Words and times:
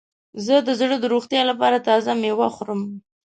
زه 0.45 0.55
د 0.67 0.69
زړه 0.79 0.95
د 0.99 1.05
روغتیا 1.13 1.41
لپاره 1.51 1.77
تازه 1.87 2.11
میوه 2.21 2.47
خورم. 2.55 2.81